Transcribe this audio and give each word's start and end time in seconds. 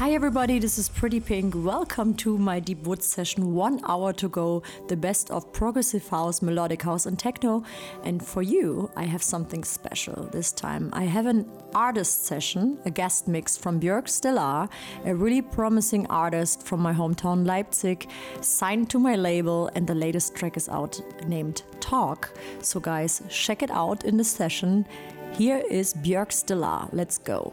Hi 0.00 0.12
everybody, 0.12 0.58
this 0.58 0.78
is 0.78 0.88
Pretty 0.88 1.20
Pink. 1.20 1.52
Welcome 1.54 2.14
to 2.14 2.38
my 2.38 2.58
Deep 2.58 2.84
Woods 2.84 3.04
session. 3.04 3.52
One 3.52 3.82
hour 3.86 4.14
to 4.14 4.30
go, 4.30 4.62
the 4.88 4.96
best 4.96 5.30
of 5.30 5.52
progressive 5.52 6.08
house, 6.08 6.40
melodic 6.40 6.80
house, 6.80 7.04
and 7.04 7.18
techno. 7.18 7.64
And 8.02 8.24
for 8.24 8.40
you, 8.40 8.90
I 8.96 9.04
have 9.04 9.22
something 9.22 9.62
special 9.62 10.26
this 10.32 10.52
time. 10.52 10.88
I 10.94 11.04
have 11.04 11.26
an 11.26 11.44
artist 11.74 12.24
session, 12.24 12.78
a 12.86 12.90
guest 12.90 13.28
mix 13.28 13.58
from 13.58 13.78
Björk 13.78 14.08
Stellar, 14.08 14.70
a 15.04 15.14
really 15.14 15.42
promising 15.42 16.06
artist 16.06 16.62
from 16.62 16.80
my 16.80 16.94
hometown 16.94 17.44
Leipzig, 17.44 18.08
signed 18.40 18.88
to 18.88 18.98
my 18.98 19.16
label, 19.16 19.70
and 19.74 19.86
the 19.86 19.94
latest 19.94 20.34
track 20.34 20.56
is 20.56 20.66
out 20.70 20.98
named 21.26 21.62
Talk. 21.80 22.30
So, 22.62 22.80
guys, 22.80 23.20
check 23.28 23.62
it 23.62 23.70
out 23.70 24.06
in 24.06 24.16
the 24.16 24.24
session. 24.24 24.86
Here 25.34 25.62
is 25.70 25.92
Björk 25.92 26.32
Stellar. 26.32 26.88
Let's 26.90 27.18
go. 27.18 27.52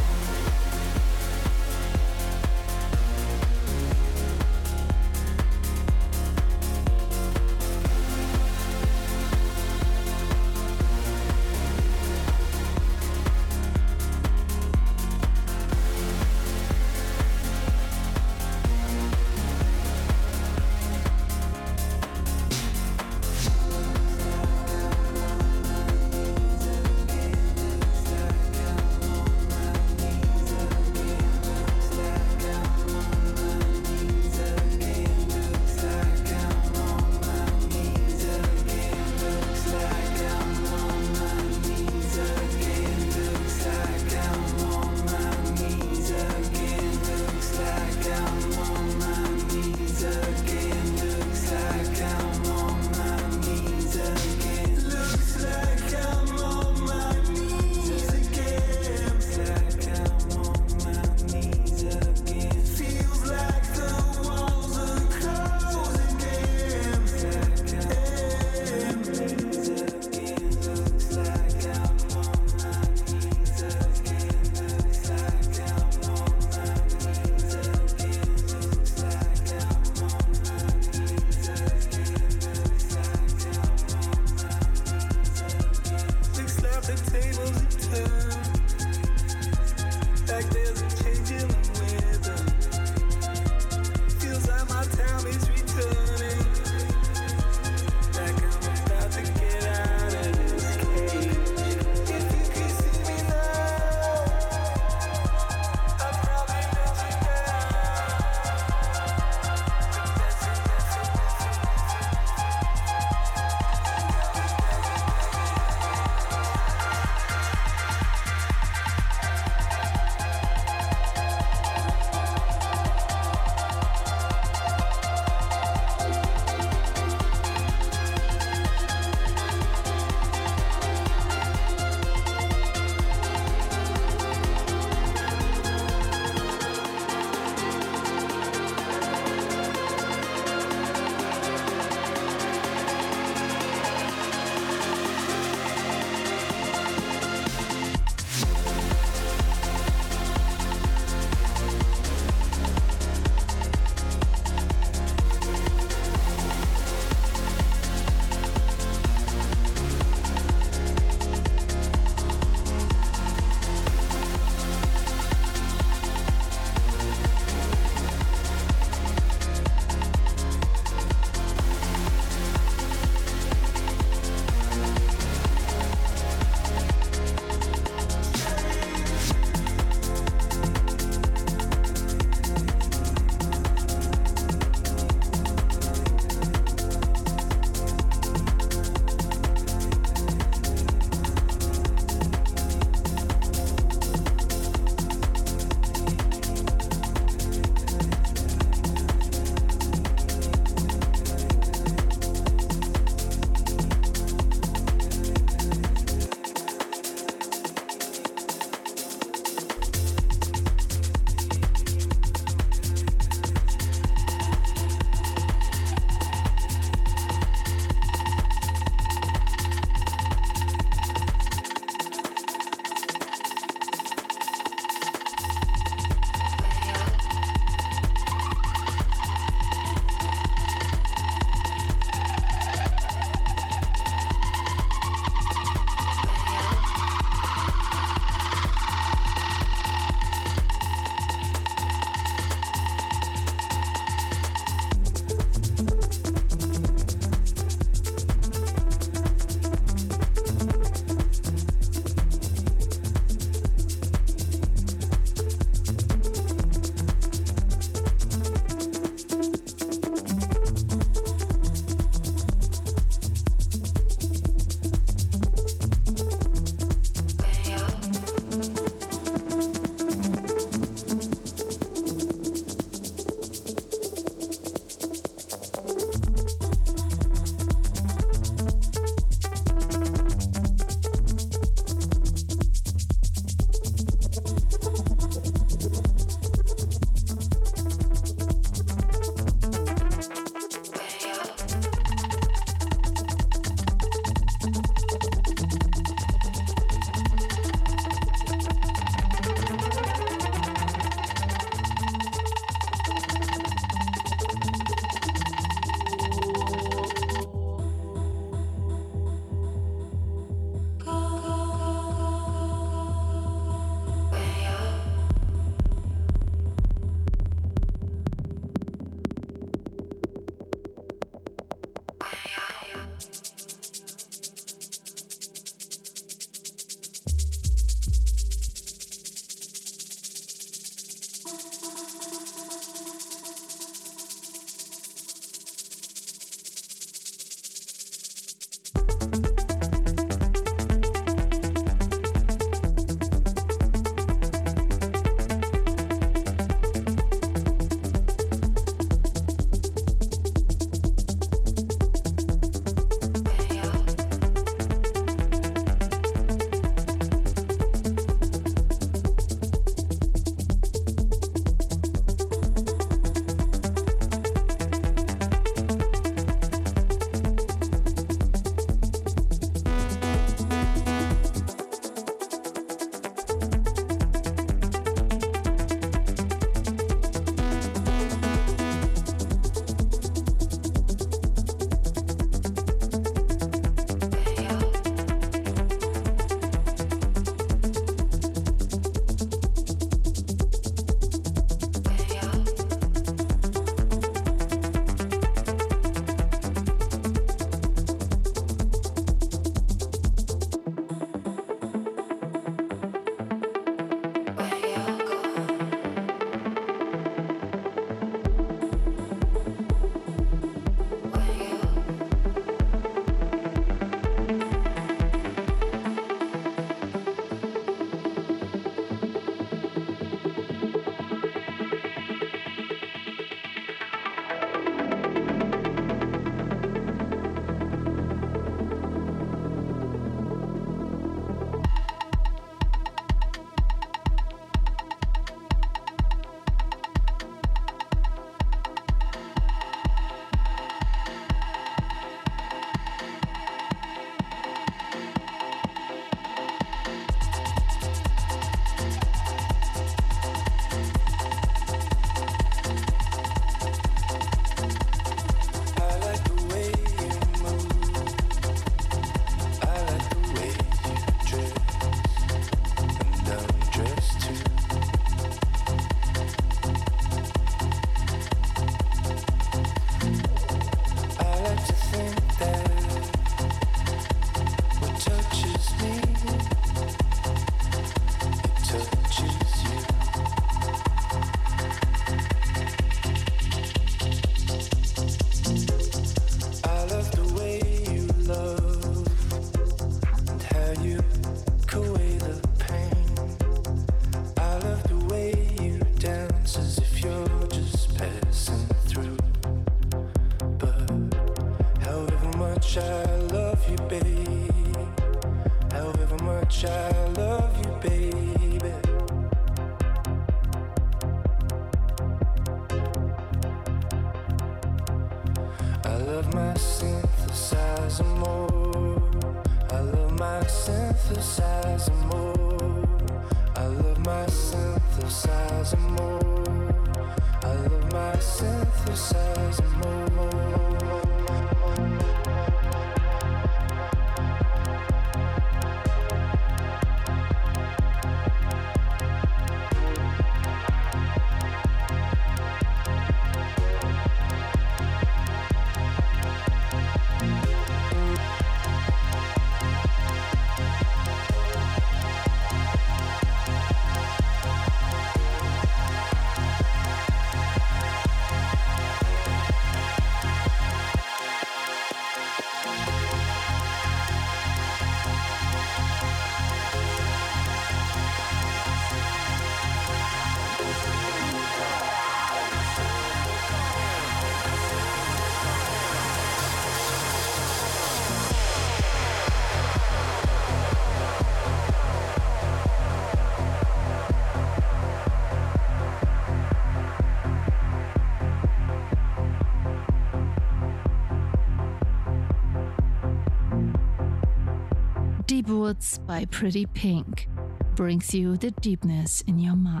Woods 595.69 596.19
by 596.19 596.45
Pretty 596.45 596.85
Pink 596.85 597.47
brings 597.95 598.33
you 598.33 598.57
the 598.57 598.71
deepness 598.71 599.41
in 599.41 599.59
your 599.59 599.75
mind. 599.75 600.00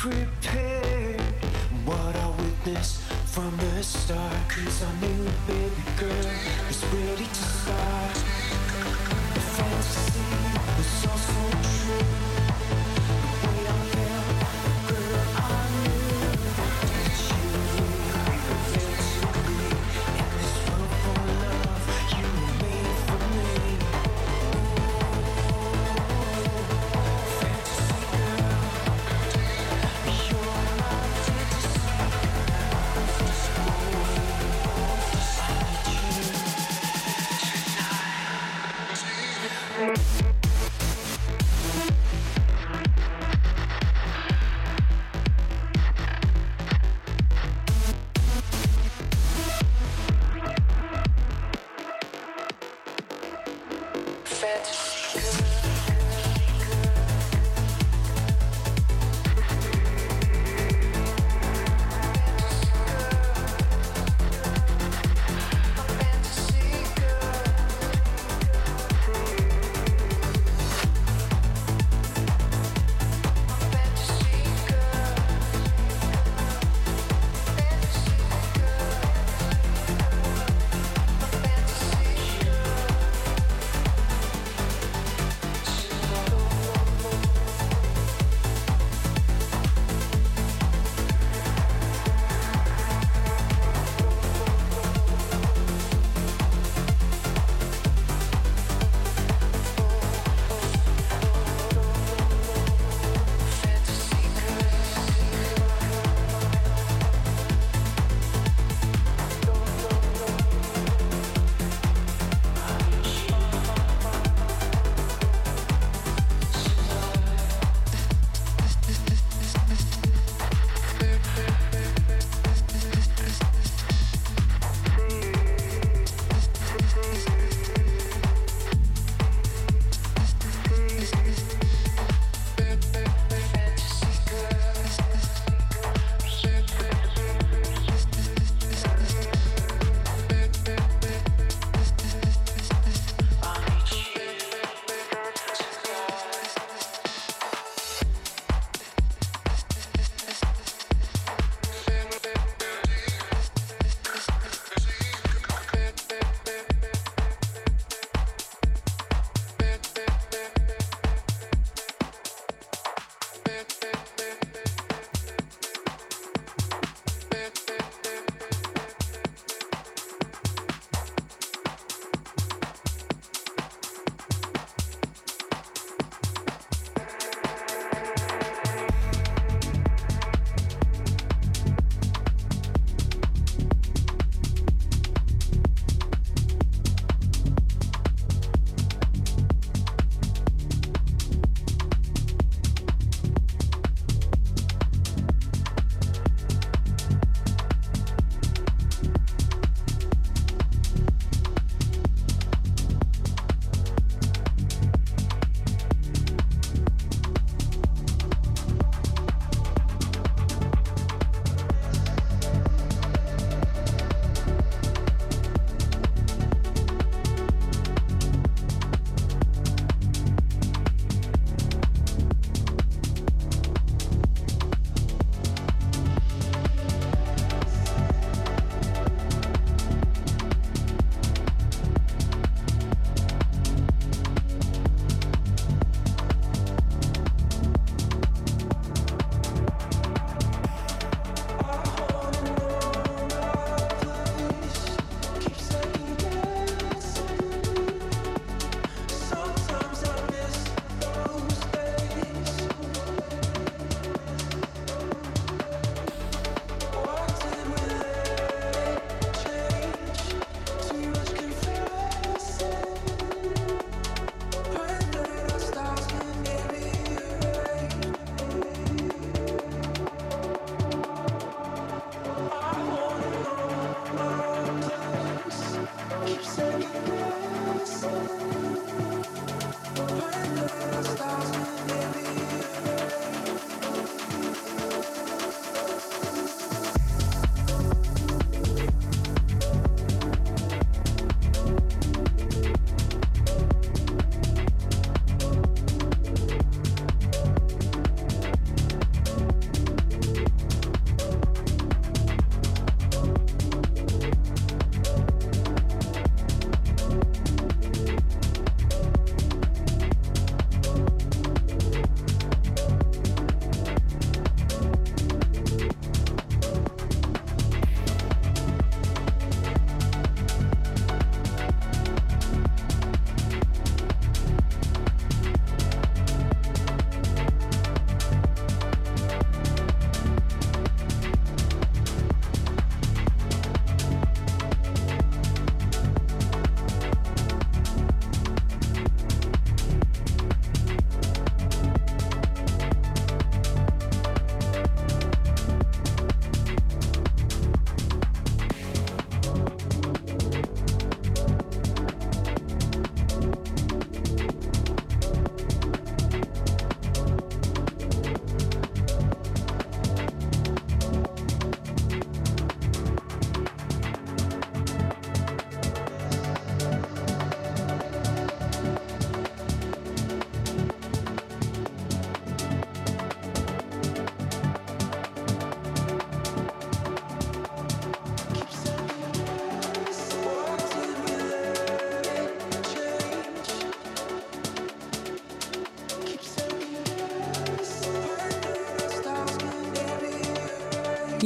Prepared. 0.00 1.20
What 1.84 2.16
I 2.16 2.28
witnessed 2.40 3.02
from 3.26 3.54
the 3.58 3.82
start. 3.82 4.32
Cause 4.48 4.82
I 4.82 4.92
knew 5.00 5.28
baby 5.46 5.84
girl 5.98 6.32
was 6.66 6.82
ready 6.86 7.26
to 7.26 7.44
start. 7.58 8.14
The 9.34 9.40
fantasy 9.40 10.20
was 10.78 11.06
all 11.06 11.18
so 11.18 11.50
true. 11.60 12.29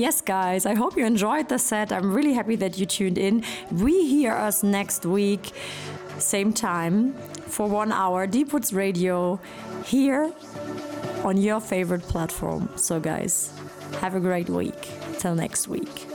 Yes, 0.04 0.20
guys, 0.20 0.66
I 0.66 0.74
hope 0.74 0.98
you 0.98 1.06
enjoyed 1.06 1.48
the 1.48 1.58
set. 1.58 1.90
I'm 1.90 2.12
really 2.12 2.34
happy 2.34 2.56
that 2.56 2.78
you 2.78 2.84
tuned 2.84 3.16
in. 3.16 3.42
We 3.72 4.06
hear 4.06 4.34
us 4.34 4.62
next 4.62 5.06
week, 5.06 5.52
same 6.18 6.52
time, 6.52 7.14
for 7.46 7.66
one 7.66 7.90
hour, 7.90 8.26
Deepwoods 8.26 8.74
Radio, 8.74 9.40
here 9.86 10.30
on 11.24 11.38
your 11.38 11.58
favorite 11.58 12.02
platform. 12.02 12.68
So, 12.76 13.00
guys, 13.00 13.50
have 14.02 14.14
a 14.14 14.20
great 14.20 14.50
week. 14.50 14.90
Till 15.20 15.34
next 15.34 15.68
week. 15.68 16.13